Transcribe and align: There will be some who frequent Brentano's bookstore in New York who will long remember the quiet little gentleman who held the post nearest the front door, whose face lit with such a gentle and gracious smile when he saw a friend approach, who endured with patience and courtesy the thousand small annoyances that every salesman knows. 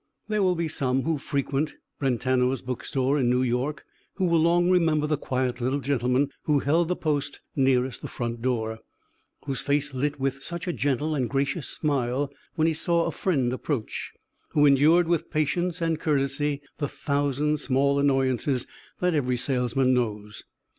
There 0.29 0.41
will 0.41 0.55
be 0.55 0.67
some 0.67 1.03
who 1.03 1.19
frequent 1.19 1.75
Brentano's 1.99 2.63
bookstore 2.63 3.19
in 3.19 3.29
New 3.29 3.43
York 3.43 3.85
who 4.15 4.25
will 4.25 4.39
long 4.39 4.67
remember 4.71 5.05
the 5.05 5.15
quiet 5.15 5.61
little 5.61 5.79
gentleman 5.79 6.31
who 6.45 6.57
held 6.57 6.87
the 6.87 6.95
post 6.95 7.39
nearest 7.55 8.01
the 8.01 8.07
front 8.07 8.41
door, 8.41 8.79
whose 9.45 9.61
face 9.61 9.93
lit 9.93 10.19
with 10.19 10.41
such 10.43 10.65
a 10.67 10.73
gentle 10.73 11.13
and 11.13 11.29
gracious 11.29 11.67
smile 11.69 12.31
when 12.55 12.65
he 12.65 12.73
saw 12.73 13.05
a 13.05 13.11
friend 13.11 13.53
approach, 13.53 14.11
who 14.53 14.65
endured 14.65 15.07
with 15.07 15.29
patience 15.29 15.81
and 15.83 15.99
courtesy 15.99 16.63
the 16.79 16.87
thousand 16.89 17.59
small 17.59 17.99
annoyances 17.99 18.65
that 19.01 19.13
every 19.13 19.37
salesman 19.37 19.93
knows. 19.93 20.45